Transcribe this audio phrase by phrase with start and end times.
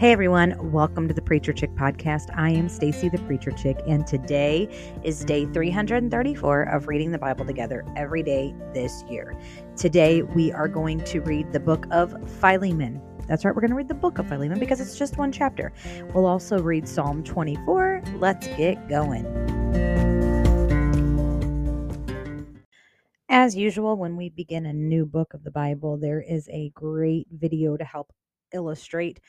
[0.00, 2.34] Hey everyone, welcome to the Preacher Chick podcast.
[2.34, 4.66] I am Stacy the Preacher Chick and today
[5.04, 9.38] is day 334 of reading the Bible together every day this year.
[9.76, 13.02] Today we are going to read the book of Philemon.
[13.28, 15.70] That's right, we're going to read the book of Philemon because it's just one chapter.
[16.14, 18.02] We'll also read Psalm 24.
[18.16, 19.26] Let's get going.
[23.28, 27.26] As usual, when we begin a new book of the Bible, there is a great
[27.30, 28.14] video to help
[28.54, 29.20] illustrate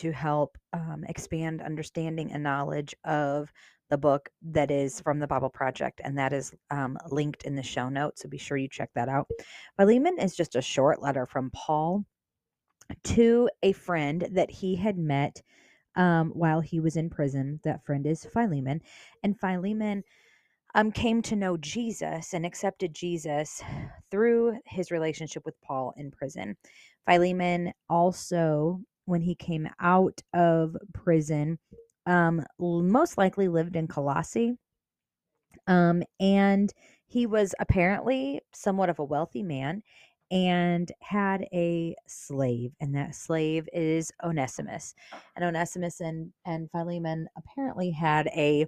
[0.00, 3.52] to help um, expand understanding and knowledge of
[3.90, 7.62] the book that is from the Bible Project, and that is um, linked in the
[7.62, 8.22] show notes.
[8.22, 9.28] So be sure you check that out.
[9.76, 12.04] Philemon is just a short letter from Paul
[13.04, 15.42] to a friend that he had met
[15.96, 17.60] um, while he was in prison.
[17.64, 18.80] That friend is Philemon,
[19.22, 20.02] and Philemon
[20.74, 23.60] um, came to know Jesus and accepted Jesus
[24.10, 26.56] through his relationship with Paul in prison.
[27.06, 31.58] Philemon also when he came out of prison,
[32.06, 34.56] um, most likely lived in Colossae.
[35.66, 36.72] Um, and
[37.06, 39.82] he was apparently somewhat of a wealthy man
[40.30, 44.94] and had a slave, and that slave is Onesimus.
[45.34, 48.66] And Onesimus and, and Philemon apparently had a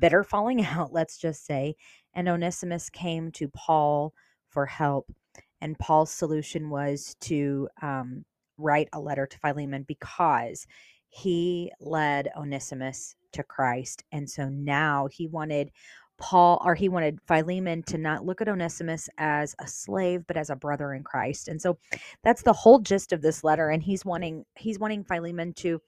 [0.00, 1.76] bitter falling out, let's just say.
[2.14, 4.14] And Onesimus came to Paul
[4.48, 5.12] for help.
[5.60, 8.24] And Paul's solution was to um,
[8.58, 10.66] write a letter to Philemon because
[11.08, 14.04] he led Onesimus to Christ.
[14.12, 15.70] And so now he wanted
[16.18, 20.50] Paul, or he wanted Philemon to not look at Onesimus as a slave, but as
[20.50, 21.48] a brother in Christ.
[21.48, 21.78] And so
[22.22, 23.68] that's the whole gist of this letter.
[23.68, 25.80] And he's wanting, he's wanting Philemon to,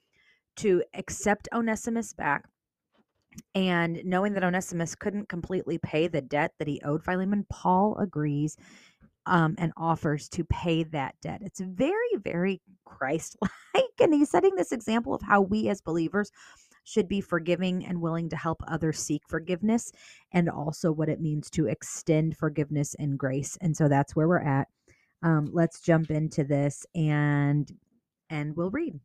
[0.56, 2.44] to accept Onesimus back.
[3.55, 8.56] And knowing that Onesimus couldn't completely pay the debt that he owed Philemon, Paul agrees
[9.29, 11.43] um, and offers to pay that debt.
[11.45, 13.53] It's very, very Christ like.
[14.01, 16.31] And he's setting this example of how we as believers
[16.84, 19.91] should be forgiving and willing to help others seek forgiveness
[20.33, 23.59] and also what it means to extend forgiveness and grace.
[23.61, 24.69] And so that's where we're at.
[25.25, 27.71] Um, let's jump into this and
[28.31, 29.00] and we'll read.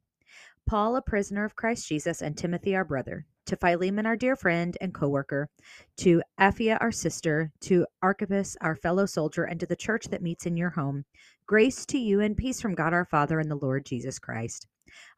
[0.66, 4.78] Paul, a prisoner of Christ Jesus, and Timothy, our brother, to Philemon, our dear friend
[4.80, 5.50] and co worker,
[5.98, 10.46] to Apphia, our sister, to Archippus, our fellow soldier, and to the church that meets
[10.46, 11.06] in your home.
[11.46, 14.68] Grace to you and peace from God our Father and the Lord Jesus Christ.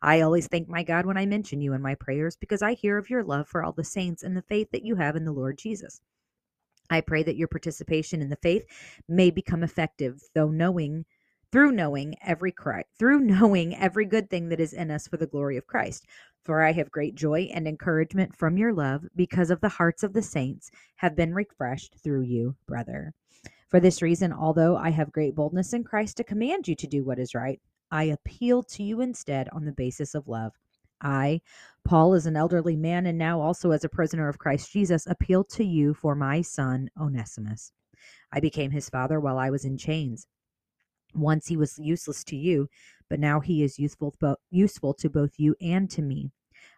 [0.02, 2.98] I always thank my God when I mention you in my prayers because I hear
[2.98, 5.32] of your love for all the saints and the faith that you have in the
[5.32, 6.02] Lord Jesus.
[6.90, 8.66] I pray that your participation in the faith
[9.08, 11.06] may become effective, though knowing
[11.56, 15.26] through knowing every Christ, through knowing every good thing that is in us for the
[15.26, 16.06] glory of Christ.
[16.44, 20.12] For I have great joy and encouragement from your love, because of the hearts of
[20.12, 23.14] the saints have been refreshed through you, brother.
[23.70, 27.06] For this reason, although I have great boldness in Christ to command you to do
[27.06, 30.52] what is right, I appeal to you instead on the basis of love.
[31.00, 31.40] I,
[31.86, 35.46] Paul, as an elderly man and now also as a prisoner of Christ Jesus, appeal
[35.46, 37.72] to you for my son Onesimus.
[38.34, 40.28] I became his father while I was in chains.
[41.16, 42.68] Once he was useless to you,
[43.10, 44.16] but now he is useful,
[44.52, 46.32] useful to both you and to me.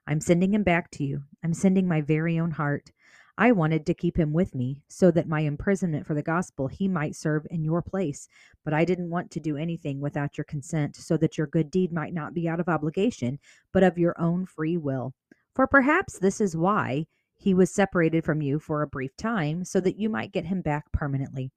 [0.06, 1.24] I'm sending him back to you.
[1.44, 2.92] I'm sending my very own heart.
[3.40, 6.88] I wanted to keep him with me so that my imprisonment for the gospel he
[6.88, 8.28] might serve in your place,
[8.66, 11.92] but I didn't want to do anything without your consent so that your good deed
[11.92, 13.38] might not be out of obligation,
[13.74, 15.14] but of your own free will.
[15.54, 17.06] For perhaps this is why
[17.36, 20.62] he was separated from you for a brief time so that you might get him
[20.62, 21.52] back permanently,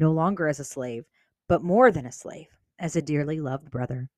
[0.00, 1.04] no longer as a slave
[1.50, 2.46] but more than a slave,
[2.78, 4.08] as a dearly loved brother.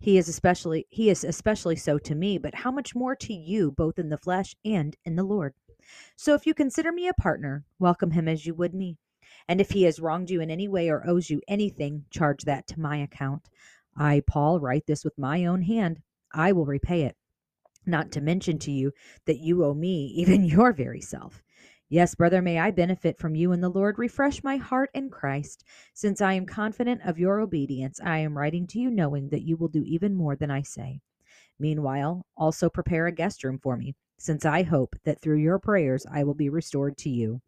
[0.00, 3.70] He is especially he is especially so to me, but how much more to you
[3.70, 5.52] both in the flesh and in the Lord.
[6.16, 8.96] So if you consider me a partner, welcome him as you would me.
[9.46, 12.66] And if he has wronged you in any way or owes you anything, charge that
[12.68, 13.50] to my account.
[13.94, 16.00] I, Paul, write this with my own hand.
[16.32, 17.16] I will repay it.
[17.84, 18.92] Not to mention to you
[19.26, 21.42] that you owe me even your very self.
[21.90, 23.98] Yes, brother, may I benefit from you and the Lord.
[23.98, 25.64] Refresh my heart in Christ.
[25.94, 29.56] Since I am confident of your obedience, I am writing to you knowing that you
[29.56, 31.00] will do even more than I say.
[31.58, 36.04] Meanwhile, also prepare a guest room for me, since I hope that through your prayers
[36.12, 37.40] I will be restored to you.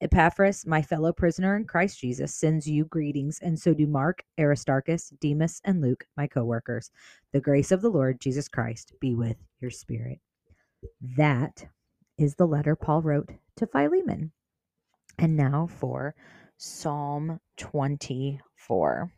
[0.00, 5.10] Epaphras, my fellow prisoner in Christ Jesus, sends you greetings, and so do Mark, Aristarchus,
[5.20, 6.90] Demas, and Luke, my co workers.
[7.32, 10.18] The grace of the Lord Jesus Christ be with your spirit.
[11.16, 11.64] That
[12.18, 14.32] is the letter Paul wrote to Philemon.
[15.18, 16.14] And now for
[16.56, 19.12] Psalm 24.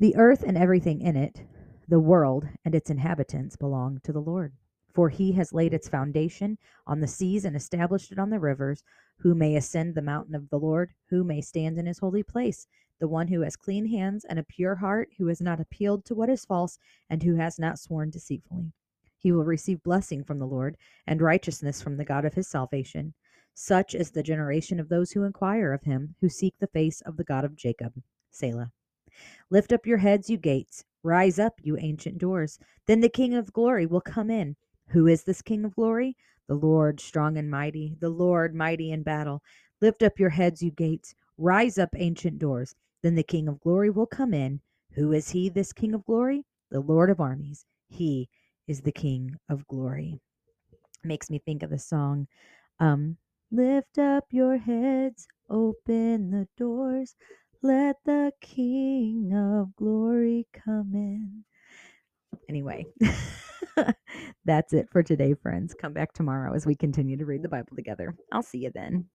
[0.00, 1.42] The earth and everything in it,
[1.88, 4.52] the world and its inhabitants belong to the Lord.
[4.92, 8.84] For he has laid its foundation on the seas and established it on the rivers.
[9.18, 10.92] Who may ascend the mountain of the Lord?
[11.10, 12.66] Who may stand in his holy place?
[13.00, 16.14] the one who has clean hands and a pure heart, who has not appealed to
[16.14, 16.78] what is false,
[17.10, 18.72] and who has not sworn deceitfully.
[19.24, 20.76] He will receive blessing from the Lord
[21.06, 23.14] and righteousness from the God of his salvation.
[23.54, 27.16] Such is the generation of those who inquire of him, who seek the face of
[27.16, 27.94] the God of Jacob.
[28.30, 28.70] Selah.
[29.48, 30.84] Lift up your heads, you gates.
[31.02, 32.58] Rise up, you ancient doors.
[32.84, 34.56] Then the King of glory will come in.
[34.88, 36.18] Who is this King of glory?
[36.46, 39.42] The Lord strong and mighty, the Lord mighty in battle.
[39.80, 41.14] Lift up your heads, you gates.
[41.38, 42.74] Rise up, ancient doors.
[43.02, 44.60] Then the King of glory will come in.
[44.92, 46.44] Who is he, this King of glory?
[46.70, 47.64] The Lord of armies.
[47.88, 48.28] He
[48.68, 50.20] is the King of glory.
[51.04, 52.26] Makes me think of the song,
[52.80, 53.16] um,
[53.52, 57.14] Lift up your heads, open the doors,
[57.62, 61.44] let the King of glory come in.
[62.48, 62.86] Anyway,
[64.44, 65.74] that's it for today, friends.
[65.80, 68.14] Come back tomorrow as we continue to read the Bible together.
[68.32, 69.06] I'll see you then.